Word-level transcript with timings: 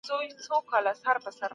آیا 0.03 0.07
ته 0.29 0.35
د 0.37 0.39
کتاب 0.39 0.63
ارزښت 0.77 1.17
پېژنې؟ 1.25 1.47